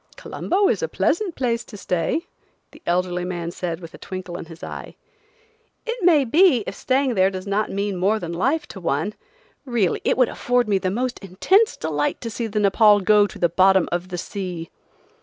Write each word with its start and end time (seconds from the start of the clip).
"Colombo 0.15 0.67
is 0.67 0.81
a 0.81 0.87
pleasant 0.87 1.35
place 1.35 1.63
to 1.63 1.77
stay," 1.77 2.25
the 2.71 2.81
elderly 2.87 3.23
man 3.23 3.51
said 3.51 3.79
with 3.79 3.93
a 3.93 3.99
twinkle 3.99 4.35
in 4.35 4.45
his 4.45 4.63
eye. 4.63 4.95
"It 5.85 6.03
may 6.03 6.25
be, 6.25 6.63
if 6.65 6.73
staying 6.73 7.13
there 7.13 7.29
does 7.29 7.45
not 7.45 7.69
mean 7.69 7.97
more 7.97 8.17
than 8.17 8.33
life 8.33 8.65
to 8.69 8.79
one. 8.79 9.13
Really, 9.63 10.01
it 10.03 10.17
would 10.17 10.27
afford 10.29 10.67
me 10.67 10.79
the 10.79 10.89
most 10.89 11.19
intense 11.19 11.77
delight 11.77 12.19
to 12.21 12.31
see 12.31 12.47
the 12.47 12.57
Nepaul 12.59 13.01
go 13.01 13.27
the 13.27 13.47
bottom 13.47 13.87
of 13.91 14.07
the 14.07 14.17
sea." 14.17 14.71